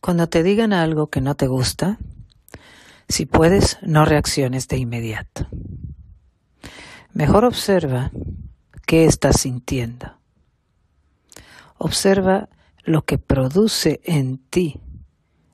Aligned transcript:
Cuando 0.00 0.28
te 0.28 0.42
digan 0.42 0.72
algo 0.72 1.08
que 1.08 1.20
no 1.20 1.34
te 1.34 1.46
gusta, 1.46 1.98
si 3.08 3.26
puedes, 3.26 3.78
no 3.82 4.04
reacciones 4.04 4.68
de 4.68 4.78
inmediato. 4.78 5.48
Mejor 7.12 7.44
observa 7.44 8.10
qué 8.86 9.04
estás 9.04 9.40
sintiendo. 9.40 10.16
Observa 11.76 12.48
lo 12.84 13.02
que 13.02 13.18
produce 13.18 14.00
en 14.04 14.38
ti 14.38 14.80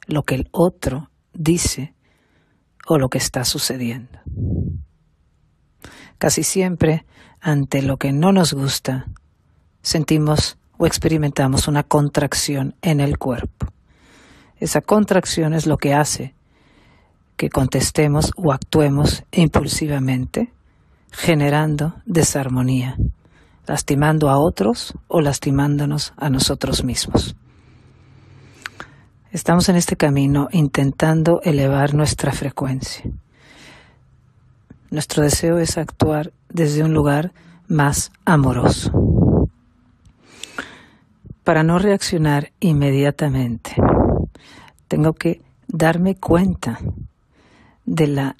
lo 0.07 0.23
que 0.23 0.37
el 0.37 0.49
otro 0.53 1.11
dice 1.33 1.95
o 2.87 2.99
lo 2.99 3.09
que 3.09 3.19
está 3.19 3.45
sucediendo. 3.45 4.21
Casi 6.19 6.45
siempre, 6.45 7.05
ante 7.41 7.83
lo 7.83 7.99
que 7.99 8.13
no 8.13 8.33
nos 8.33 8.55
gusta, 8.55 9.07
sentimos 9.83 10.57
o 10.79 10.87
experimentamos 10.87 11.69
una 11.69 11.83
contracción 11.83 12.77
en 12.81 13.01
el 13.01 13.19
cuerpo. 13.19 13.67
Esa 14.59 14.80
contracción 14.80 15.52
es 15.52 15.66
lo 15.66 15.77
que 15.77 15.94
hace 15.94 16.35
que 17.36 17.50
contestemos 17.50 18.32
o 18.36 18.53
actuemos 18.53 19.25
impulsivamente, 19.31 20.53
generando 21.11 21.94
desarmonía, 22.07 22.96
lastimando 23.67 24.31
a 24.31 24.39
otros 24.39 24.95
o 25.08 25.21
lastimándonos 25.21 26.14
a 26.17 26.31
nosotros 26.31 26.84
mismos. 26.84 27.36
Estamos 29.31 29.68
en 29.68 29.76
este 29.76 29.96
camino 29.96 30.48
intentando 30.50 31.43
elevar 31.43 31.95
nuestra 31.95 32.33
frecuencia. 32.33 33.05
Nuestro 34.91 35.23
deseo 35.23 35.59
es 35.59 35.77
actuar 35.77 36.33
desde 36.48 36.83
un 36.83 36.95
lugar 36.95 37.33
más 37.69 38.12
amoroso. 38.25 38.92
Para 41.45 41.62
no 41.62 41.78
reaccionar 41.78 42.50
inmediatamente, 42.61 43.77
tengo 44.89 45.12
que 45.14 45.42
darme 45.69 46.17
cuenta 46.17 46.78
de 47.84 48.06
la 48.06 48.37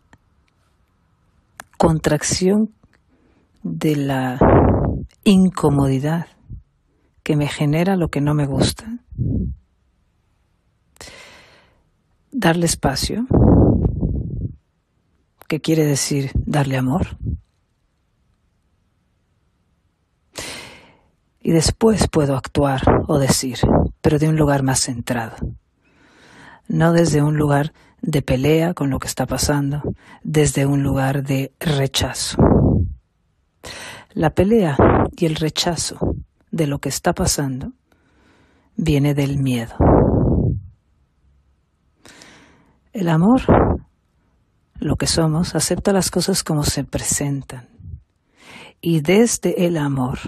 contracción, 1.77 2.73
de 3.63 3.97
la 3.97 4.39
incomodidad 5.25 6.27
que 7.23 7.37
me 7.37 7.49
genera 7.49 7.97
lo 7.97 8.09
que 8.09 8.21
no 8.21 8.35
me 8.35 8.47
gusta. 8.47 8.99
Darle 12.31 12.67
espacio, 12.67 13.27
¿qué 15.49 15.61
quiere 15.61 15.85
decir 15.85 16.31
darle 16.35 16.77
amor. 16.77 17.19
Y 21.41 21.53
después 21.53 22.09
puedo 22.09 22.37
actuar 22.37 22.83
o 23.07 23.19
decir, 23.19 23.59
pero 24.01 24.19
de 24.19 24.29
un 24.29 24.37
lugar 24.37 24.63
más 24.65 24.81
centrado 24.81 25.37
no 26.69 26.93
desde 26.93 27.23
un 27.23 27.37
lugar 27.37 27.73
de 28.03 28.23
pelea 28.23 28.75
con 28.75 28.91
lo 28.91 28.99
que 28.99 29.09
está 29.09 29.27
pasando, 29.27 29.83
desde 30.23 30.67
un 30.67 30.83
lugar 30.83 31.23
de 31.23 31.53
rechazo. 31.59 32.37
La 34.13 34.31
pelea 34.31 34.77
y 35.17 35.27
el 35.27 35.37
rechazo 35.37 36.17
de 36.51 36.67
lo 36.67 36.79
que 36.79 36.89
está 36.89 37.13
pasando 37.13 37.73
viene 38.77 39.15
del 39.15 39.39
miedo. 39.39 39.75
El 42.93 43.09
amor, 43.09 43.43
lo 44.79 44.97
que 44.97 45.07
somos, 45.07 45.55
acepta 45.55 45.93
las 45.93 46.11
cosas 46.11 46.43
como 46.43 46.65
se 46.65 46.85
presentan 46.85 47.69
y 48.81 49.01
desde 49.01 49.67
el 49.67 49.77
amor 49.77 50.19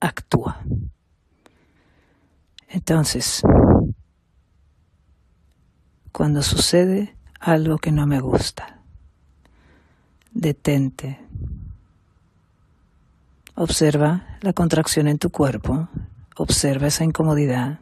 actúa. 0.00 0.60
Entonces, 2.68 3.42
cuando 6.18 6.42
sucede 6.42 7.14
algo 7.38 7.78
que 7.78 7.92
no 7.92 8.04
me 8.04 8.18
gusta. 8.18 8.80
Detente. 10.32 11.20
Observa 13.54 14.26
la 14.40 14.52
contracción 14.52 15.06
en 15.06 15.20
tu 15.20 15.30
cuerpo. 15.30 15.88
Observa 16.34 16.88
esa 16.88 17.04
incomodidad. 17.04 17.78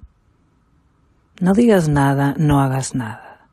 No 1.41 1.55
digas 1.55 1.89
nada, 1.89 2.35
no 2.37 2.61
hagas 2.61 2.95
nada. 2.95 3.49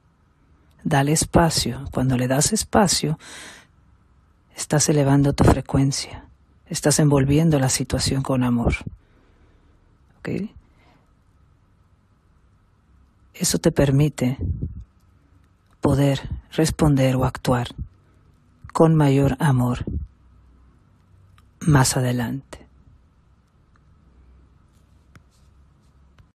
Dale 0.83 1.13
espacio. 1.13 1.85
Cuando 1.93 2.17
le 2.17 2.27
das 2.27 2.51
espacio, 2.51 3.17
estás 4.53 4.89
elevando 4.89 5.31
tu 5.31 5.45
frecuencia. 5.45 6.25
Estás 6.67 6.99
envolviendo 6.99 7.57
la 7.57 7.69
situación 7.69 8.21
con 8.21 8.43
amor. 8.43 8.73
¿Ok? 10.19 10.51
Eso 13.33 13.57
te 13.57 13.71
permite 13.71 14.37
poder 15.81 16.29
responder 16.51 17.15
o 17.15 17.25
actuar 17.25 17.67
con 18.73 18.95
mayor 18.95 19.35
amor 19.39 19.85
más 21.59 21.97
adelante. 21.97 22.52